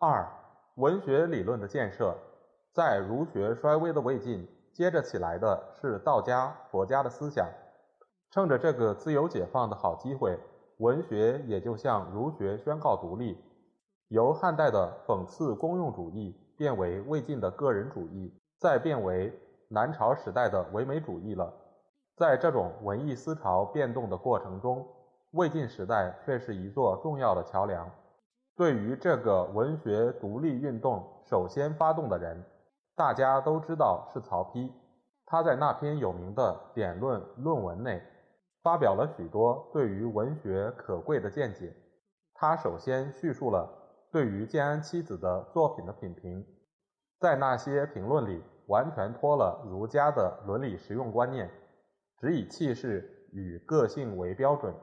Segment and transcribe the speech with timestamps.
[0.00, 0.24] 二、
[0.76, 2.16] 文学理论的建设，
[2.72, 7.48] 在儒学衰微的魏晋，接着起来的是道家、佛家的思想。
[8.30, 10.38] 趁着这个自由解放的好机会，
[10.76, 13.36] 文学也就向儒学宣告独立，
[14.06, 21.52] 由汉代的讽刺公用主义变为魏晋的个人主义，再变为南朝时代的唯美主义了。
[22.14, 24.86] 在这种文艺思潮变动的过程中，
[25.32, 27.90] 魏晋时代却是一座重要的桥梁。
[28.58, 32.44] 对于这个文学独立运动首先发动的人，
[32.96, 34.68] 大家都知道是曹丕。
[35.24, 38.02] 他在那篇有名的典论论文内，
[38.64, 41.72] 发表了许多对于文学可贵的见解。
[42.34, 43.70] 他首先叙述了
[44.10, 46.44] 对于建安七子的作品的品评，
[47.20, 51.48] 在那些评论里，完全脱了儒家的伦理实用观念。
[52.18, 54.74] 只以气势与个性为标准。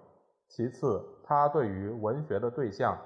[0.47, 2.97] 其次，他对于文学的对象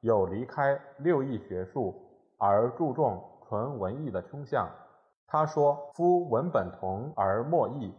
[0.00, 1.94] 有离开六艺学术
[2.36, 4.68] 而注重纯文艺的倾向。
[5.26, 7.92] 他说：“夫文本同而莫异，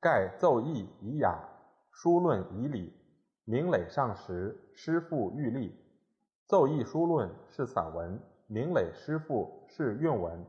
[0.00, 1.38] 盖奏议以雅，
[1.90, 2.92] 书论以礼，
[3.44, 5.76] 名累上实，诗赋欲立。
[6.46, 10.44] 奏议书论是散文，名累诗赋是韵文，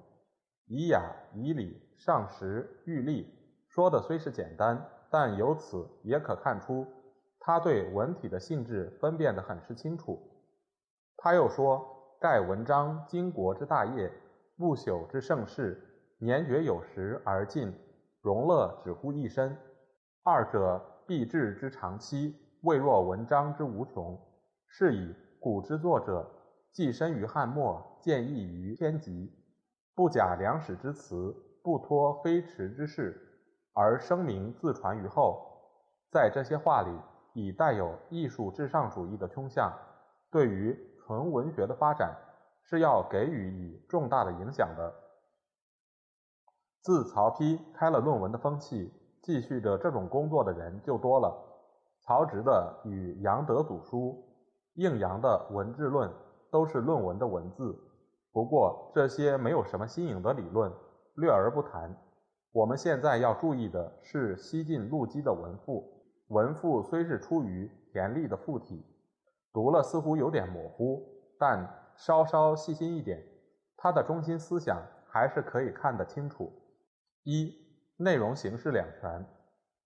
[0.67, 1.01] 以雅
[1.33, 3.27] 以礼上实欲立。”
[3.67, 6.85] 说的虽是简单，但由此也可看出，
[7.39, 10.17] 他对文体的性质分辨得很是清楚。
[11.23, 11.85] 他又说
[12.19, 14.11] ：“盖文章经国之大业，
[14.57, 15.79] 不朽之盛世，
[16.17, 17.71] 年绝有时而尽，
[18.23, 19.55] 荣乐只乎一身。
[20.23, 24.19] 二者必至之长期，未若文章之无穷。
[24.67, 26.27] 是以古之作者，
[26.71, 29.31] 寄身于汉末，见异于天极，
[29.93, 33.15] 不假良史之词，不托非迟之事。”
[33.77, 35.45] 而声名自传于后，
[36.11, 36.89] 在这些话里
[37.33, 39.71] 已带有艺术至上主义的倾向，
[40.31, 40.75] 对于
[41.11, 42.15] 纯文学的发展
[42.63, 44.93] 是要给予以重大的影响的。
[46.81, 51.37] 自曹丕开了论文的风气，继续着这种工作的人就多了。
[51.99, 54.23] 曹植的与杨德祖书、
[54.75, 56.09] 应阳的文志论
[56.49, 57.77] 都是论文的文字，
[58.31, 60.71] 不过这些没有什么新颖的理论，
[61.15, 61.93] 略而不谈。
[62.53, 65.83] 我们现在要注意的是西晋陆机的文赋。
[66.29, 68.85] 文赋虽是出于田力的赋体，
[69.53, 71.03] 读了似乎有点模糊，
[71.37, 73.23] 但稍稍细心一点，
[73.77, 76.51] 他的中心思想还是可以看得清楚。
[77.23, 77.53] 一、
[77.97, 79.25] 内容形式两全。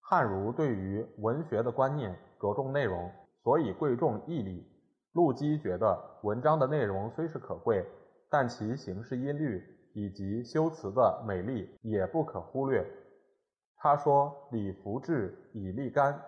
[0.01, 3.11] 汉儒对于文学的观念着重内容，
[3.43, 4.65] 所以贵重义理。
[5.13, 7.85] 陆机觉得文章的内容虽是可贵，
[8.29, 9.63] 但其形式音律。
[9.97, 12.85] 以及修辞的美丽也不可忽略。
[13.77, 16.21] 他说：“礼服志以立干，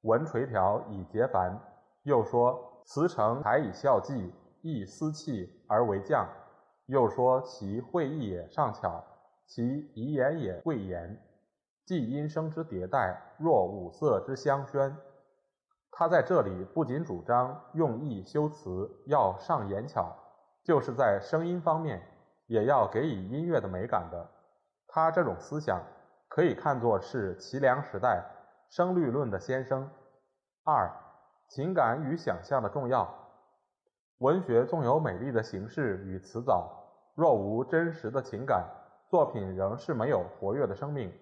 [0.00, 1.60] 文垂条以结繁。”
[2.04, 6.26] 又说：“辞成才以孝济，亦思气而为将。”
[6.86, 9.04] 又说：“其会意也尚巧，
[9.46, 11.20] 其遗言也贵言。
[11.86, 14.96] 既音声之迭代，若五色之相宣。”
[15.90, 20.16] 他在这里不仅主张用意修辞要上言巧，
[20.64, 22.02] 就是在声音方面。
[22.48, 24.28] 也要给予音乐的美感的，
[24.88, 25.80] 他这种思想
[26.28, 28.22] 可以看作是齐梁时代
[28.68, 29.88] 声律论的先声。
[30.62, 30.90] 二、
[31.54, 33.06] 情感与想象的重要。
[34.20, 36.66] 文学纵有美丽的形式与词藻，
[37.14, 38.66] 若无真实的情感，
[39.10, 41.12] 作品仍是没有活跃的生命。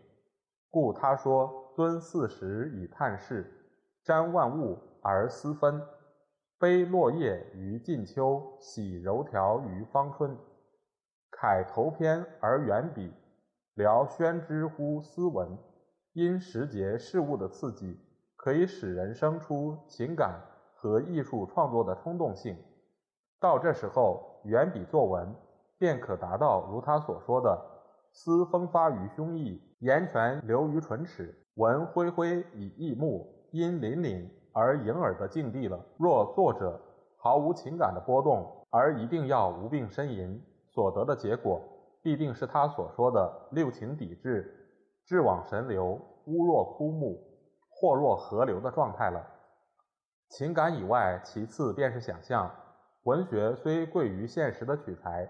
[0.70, 3.44] 故他说：“尊四时以探视，
[4.04, 5.82] 瞻万物而思分，
[6.60, 10.38] 悲落叶于近秋，喜柔条于芳春。”
[11.33, 13.12] 楷头篇而远笔，
[13.74, 15.59] 聊宣之乎斯文。
[16.12, 17.98] 因时节事物的刺激，
[18.42, 20.41] 可以使人生出情感
[20.75, 22.57] 和艺术创作的冲动性。
[23.39, 25.31] 到这时候，远笔作文，
[25.77, 27.63] 便可达到如他所说的
[28.15, 35.78] “思风发于胸臆，言泉流于唇齿，文恢恢以益目，音凛凛而盈耳”的境地了。
[35.98, 36.81] 若作者
[37.19, 40.43] 毫无情感的波动，而一定要无病呻吟。
[40.71, 41.60] 所得的结果
[42.01, 44.51] 必定是他所说的六情抵制、
[45.04, 47.22] 志往神流、乌若枯木、
[47.80, 49.27] 或若河流的状态了。
[50.28, 52.50] 情感以外，其次便是想象。
[53.04, 55.27] 文学虽贵于现实的取材，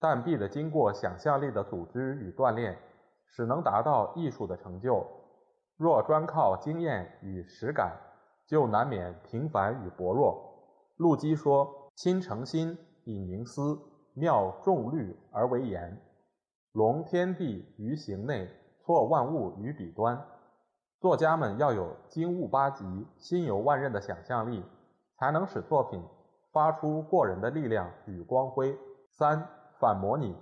[0.00, 2.76] 但必得经过想象力的组织与锻炼，
[3.26, 5.06] 使能达到艺术的成就。
[5.76, 7.96] 若专靠经验与实感，
[8.48, 10.36] 就难免平凡与薄弱。
[10.96, 13.78] 陆机说：“亲诚心以凝思，
[14.14, 15.96] 妙众虑而为言，
[16.72, 18.50] 隆天地于形内，
[18.80, 20.20] 错万物于笔端。”
[21.00, 24.64] 作家们要有精悟八极、心游万仞的想象力，
[25.16, 26.02] 才能使作品
[26.52, 28.76] 发出过人的力量与光辉。
[29.12, 29.46] 三、
[29.78, 30.36] 反模拟，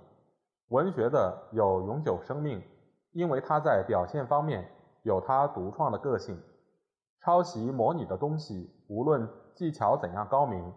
[0.69, 2.63] 文学的有永久生命，
[3.11, 4.67] 因为它在表现方面
[5.03, 6.41] 有它独创的个性。
[7.23, 10.73] 抄袭模拟的东西，无论技巧怎样高明，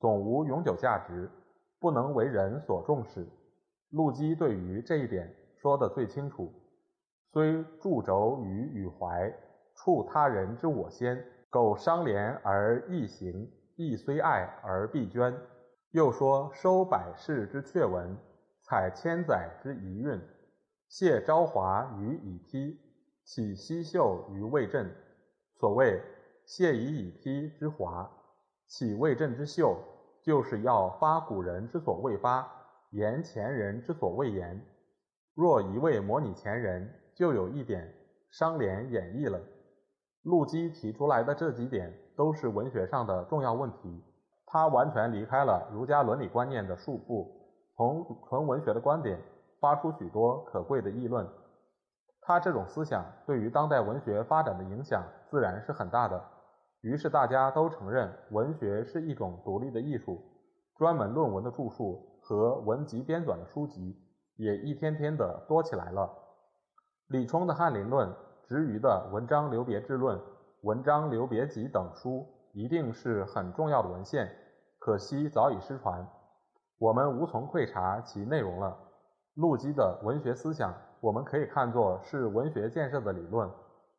[0.00, 1.30] 总无永久价值，
[1.78, 3.28] 不能为人所重视。
[3.90, 6.50] 陆机对于这一点说得最清楚。
[7.32, 9.32] 虽驻轴于羽怀，
[9.74, 11.24] 触他人之我先。
[11.48, 15.34] 苟伤怜而易行，亦虽爱而必捐。
[15.90, 18.16] 又说收百世之阙文，
[18.62, 20.20] 采千载之遗韵，
[20.88, 22.78] 谢朝华于以披，
[23.24, 24.90] 起西秀于未振。
[25.58, 26.02] 所谓
[26.46, 28.10] 谢以乙丕之华，
[28.66, 29.78] 起未振之秀，
[30.22, 32.50] 就是要发古人之所未发，
[32.92, 34.58] 言前人之所未言。
[35.34, 36.90] 若一味模拟前人，
[37.22, 37.88] 就有一点
[38.32, 39.40] 商联演绎了。
[40.22, 44.02] 陆机提出来的这几点都是文学上的重要问题。
[44.44, 47.28] 他完全离开了儒家伦理观念的束缚，
[47.76, 49.20] 从纯文学的观点
[49.60, 51.24] 发出许多可贵的议论。
[52.22, 56.20] 他这种思想对于当代文学发展的影响自然是很大的。
[56.80, 60.20] 于是大家都承认文学是一种独立的艺术，
[60.76, 63.96] 专门论文的著述和文集编纂的书籍
[64.34, 66.18] 也一天天的多起来了。
[67.12, 68.08] 李冲的《翰林论》，
[68.48, 70.16] 执余的《文章留别志论》
[70.62, 74.34] 《文章留别集》等书，一定是很重要的文献，
[74.78, 76.08] 可惜早已失传，
[76.78, 78.74] 我们无从窥察其内容了。
[79.34, 83.46] 陆机的文学思想，我们可以看作是文学建设的理论，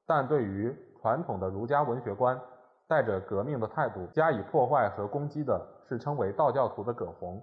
[0.07, 2.41] 但对于传统的儒家文学观，
[2.87, 7.39] 带着革命的态度加以破坏和攻击的，是称为道教徒的葛洪。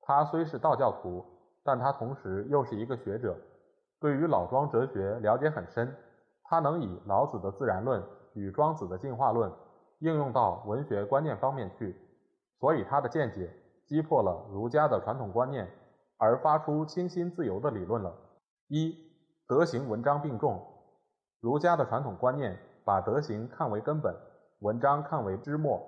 [0.00, 1.24] 他虽是道教徒，
[1.64, 3.36] 但他同时又是一个学者。
[4.00, 5.96] 对于老庄哲学了解很深，
[6.44, 8.02] 他能以老子的自然论
[8.34, 9.52] 与庄子的进化论
[9.98, 11.96] 应用到文学观念方面去，
[12.60, 13.52] 所以他的见解
[13.86, 15.68] 击破了儒家的传统观念，
[16.16, 18.14] 而发出清新自由的理论了。
[18.68, 18.96] 一
[19.48, 20.62] 德行文章并重，
[21.40, 24.14] 儒家的传统观念把德行看为根本，
[24.60, 25.80] 文章看为枝末，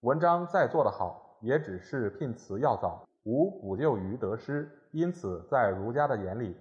[0.00, 6.56] 文章再做得好，也只是聘词要早，无补救于得失，因此在儒家的眼里。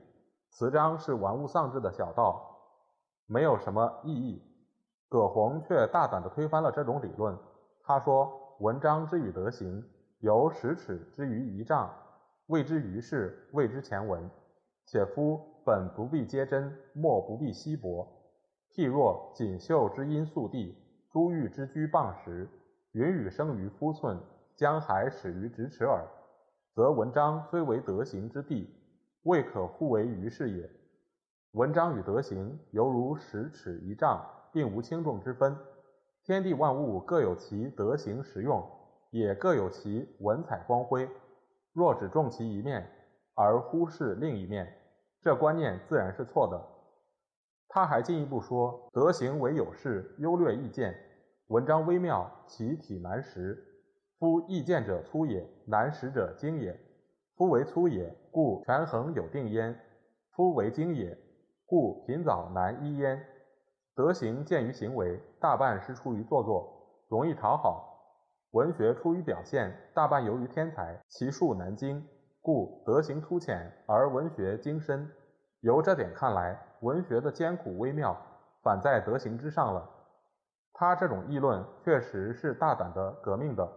[0.54, 2.60] 词章是玩物丧志的小道，
[3.26, 4.40] 没有什么意义。
[5.10, 7.36] 葛洪却大胆地推翻了这种理论。
[7.82, 9.84] 他说：“文章之与德行，
[10.20, 11.92] 由十尺之于一丈，
[12.46, 14.30] 谓之于事，谓之前文。
[14.86, 18.08] 且夫本不必皆真，末不必稀薄。
[18.72, 20.78] 譬若锦绣之音速递，
[21.10, 22.48] 珠玉之居傍石，
[22.92, 24.20] 云雨生于夫寸，
[24.56, 26.08] 江海始于咫尺耳。
[26.76, 28.72] 则文章虽为德行之地。”
[29.24, 30.70] 未可互为于事也。
[31.52, 34.22] 文章与德行犹如十尺一丈，
[34.52, 35.56] 并无轻重之分。
[36.24, 38.66] 天地万物各有其德行实用，
[39.12, 41.10] 也各有其文采光辉。
[41.74, 42.90] 若只重其一面，
[43.34, 44.78] 而忽视另一面，
[45.22, 46.62] 这观念自然是错的。
[47.70, 50.96] 他还进一步说：德行为有事，优劣易见。
[51.48, 53.64] 文章微妙，其体难识。
[54.20, 56.80] 夫易见者粗也，难识者精也。
[57.36, 59.74] 夫为粗也，故权衡有定焉；
[60.32, 61.18] 夫为精也，
[61.66, 63.26] 故贫早难依焉。
[63.96, 67.90] 德行见于行为，大半是出于做作，容易讨好；
[68.52, 72.08] 文学出于表现，大半由于天才，其术难精，
[72.40, 75.10] 故德行粗浅而文学精深。
[75.62, 78.16] 由这点看来，文学的艰苦微妙，
[78.62, 79.90] 反在德行之上了。
[80.72, 83.68] 他这种议论确实是大胆的、革命的，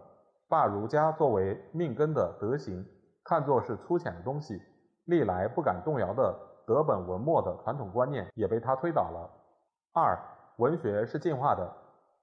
[0.47, 2.85] 把儒家作为命根的德行。
[3.27, 4.61] 看作是粗浅的东西，
[5.03, 6.33] 历来不敢动摇的
[6.65, 9.29] 德本文末的传统观念也被他推倒了。
[9.91, 10.17] 二，
[10.59, 11.69] 文学是进化的。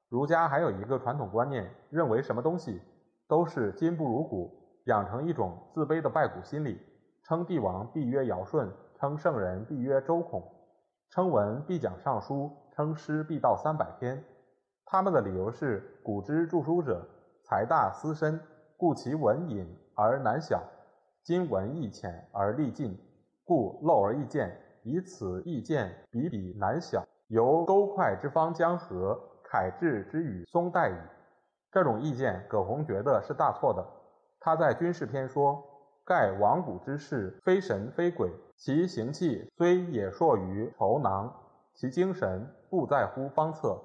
[0.08, 2.80] 儒家还有一个传统观念，认为什么东西
[3.28, 4.50] 都是今不如古，
[4.84, 6.80] 养成一种自卑的拜古心理，
[7.22, 10.42] 称帝王必曰尧舜，称圣人必曰周孔，
[11.10, 14.24] 称文必讲尚书，称诗必道三百篇。
[14.86, 17.06] 他们的理由是：古之著书者，
[17.42, 18.40] 才大思深，
[18.78, 20.62] 故其文隐而难晓。
[21.24, 22.98] 今文意浅而力尽，
[23.44, 27.02] 故漏而易见，以此易见比比难晓。
[27.28, 30.94] 由勾快之方江河，楷志之语松代矣。
[31.72, 33.82] 这种意见，葛洪觉得是大错的。
[34.38, 35.64] 他在军事篇说
[36.04, 41.34] ：“盖亡古之事，非神非鬼，其行气虽也硕于筹囊，
[41.72, 43.80] 其精神不在乎方策，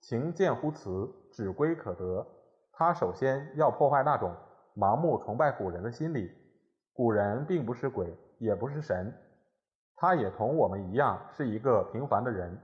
[0.00, 2.26] 情见乎辞，指归可得。”
[2.74, 4.34] 他首先要破坏那种
[4.74, 6.32] 盲目崇拜古人的心理。
[7.00, 9.10] 古人并不是鬼，也不是神，
[9.96, 12.54] 他也同我们一样是一个平凡的人。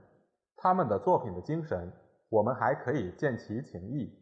[0.55, 1.91] 他们的作品的精神，
[2.29, 4.15] 我们还可以见其情谊。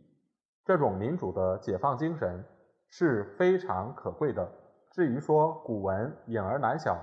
[0.63, 2.41] 这种民主的解放精神
[2.87, 4.49] 是非常可贵的。
[4.89, 6.97] 至于说古文隐而难晓，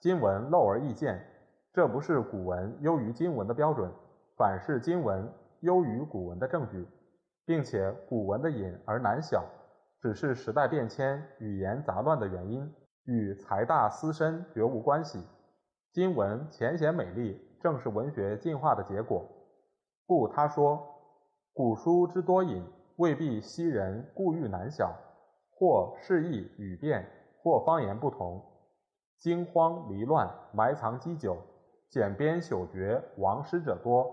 [0.00, 1.22] 今文露而易见，
[1.70, 3.92] 这不是古文优于今文的标准，
[4.38, 5.30] 反是今文
[5.60, 6.88] 优于古文的证据，
[7.44, 9.44] 并且古文的隐而难晓，
[10.04, 12.70] 只是时代变迁、语言杂乱的原因，
[13.04, 15.26] 与财大思深绝无关系。
[15.94, 19.26] 今文浅显美丽，正是文学进化的结果。
[20.04, 20.78] 故他说，
[21.54, 22.62] 古书之多隐。
[22.96, 24.94] 未必昔人故欲难晓，
[25.50, 27.08] 或释义语变，
[27.42, 28.44] 或方言不同，
[29.18, 31.38] 惊慌离乱，埋藏积久，
[31.88, 34.04] 简编朽绝，亡失者多；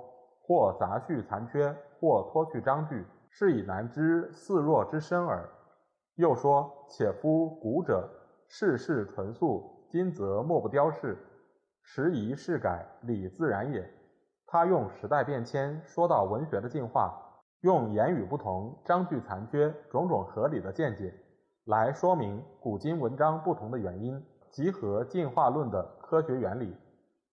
[0.41, 5.48] 或杂序残缺，或脱去章句，是以难知似若之深耳。
[6.21, 8.07] 又说：且夫古者，
[8.47, 11.17] 世事纯素，今则莫不雕饰，
[11.81, 13.83] 时移世改，理自然也。
[14.45, 17.11] 他用时代变迁说到文学的进化。
[17.61, 21.11] 用言语不同、章句残缺种种合理的见解
[21.65, 26.75] 来说明古今文章不同的原因，集合进化论的科学原理，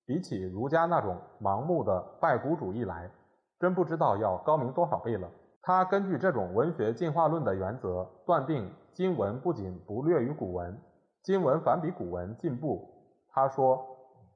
[0.07, 3.11] 比起儒家那种盲目的拜古主义来，
[3.59, 5.31] 真不知道要高明多少倍了。
[5.69, 10.75] 他根据这种文学进化论的原则，断定今文不仅不劣于古文，
[11.23, 12.89] 今文反比古文进步。
[13.29, 13.85] 他说：“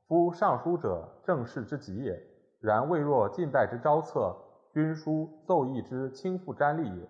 [0.06, 2.22] 夫尚书者，正事之极也，
[2.60, 4.36] 然未若近代之招策。”
[4.74, 7.08] 军书奏议之轻负瞻立也，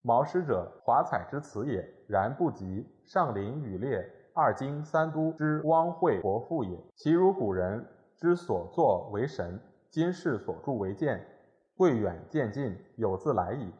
[0.00, 6.78] 毛诗者华彩之词也，然不及上林羽列二经三都之汪惠博赋也。
[6.94, 7.84] 其如古人
[8.16, 9.58] 之所作为神，
[9.90, 11.20] 今世所著为鉴，
[11.80, 13.72] 贵远渐近，有自来矣。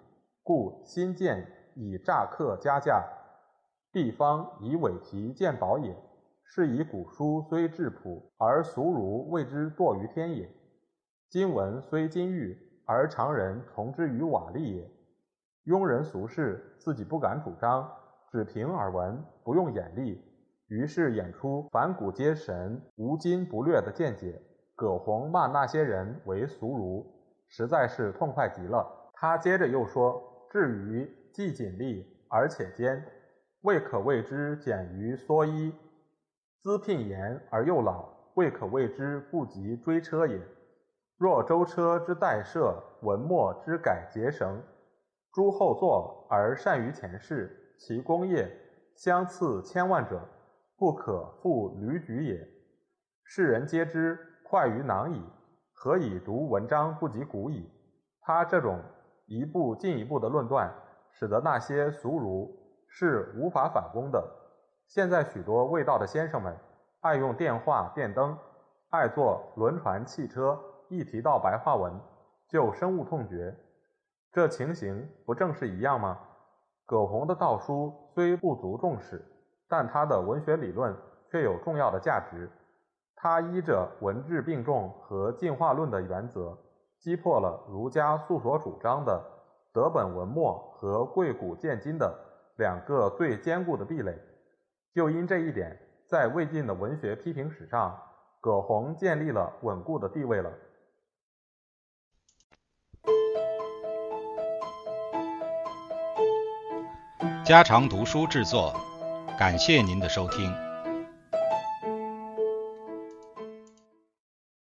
[0.43, 3.05] 故新建以诈客加价，
[3.93, 5.95] 地方以伪题鉴宝也。
[6.43, 10.51] 是以古书虽质朴，而俗儒谓之堕于天也。
[11.29, 12.57] 今文虽金玉。
[12.87, 14.91] 而常人从之于瓦砾也。
[15.67, 17.87] 庸人俗士自己不敢主张，
[18.33, 20.25] 只凭耳闻，不用眼力，
[20.69, 24.41] 于是演出反古皆神，无今不略的见解。
[24.75, 27.07] 葛洪骂那些人为俗儒，
[27.51, 29.13] 实在是痛快极了。
[29.13, 33.05] 他接着又说：“至于既紧力而且坚，
[33.61, 35.71] 未可谓之简于蓑衣；
[36.63, 40.41] 资聘言而又老，未可谓之不及追车也。”
[41.19, 44.63] 若舟车之代设，文墨之改节绳，
[45.35, 48.51] 诸后作而善于前世，其功业
[48.97, 50.27] 相次千万者，
[50.79, 52.49] 不可复履举也。
[53.23, 55.23] 世人皆知，快于囊矣，
[55.83, 57.67] 何以读文章不及古矣？
[58.21, 58.79] 他这种
[59.25, 60.71] 一步进一步的论断，
[61.11, 62.55] 使得那些俗儒
[62.87, 64.23] 是无法反攻的。
[64.89, 66.55] 现在许多未到的先生们，
[67.01, 68.37] 爱用电话、电灯，
[68.91, 70.61] 爱坐轮船、汽车。
[70.91, 71.99] 一提到白话文，
[72.47, 73.57] 就深恶痛绝，
[74.33, 76.19] 这情形不正是一样吗？
[76.85, 79.25] 葛洪的道书虽不足重视，
[79.67, 80.95] 但他的文学理论
[81.31, 82.51] 却有重要的价值。
[83.23, 86.57] 他依着文质并重和进化论的原则，
[86.99, 89.23] 击破了儒家素所主张的
[89.75, 92.19] 德本文末和贵古见今的
[92.57, 94.19] 两个最坚固的壁垒。
[94.95, 97.95] 就因这一点，在魏晋的文学批评史上，
[98.41, 100.51] 葛洪建立了稳固的地位了。
[107.45, 108.73] 家常读书制作，
[109.39, 110.70] 感谢您的收听。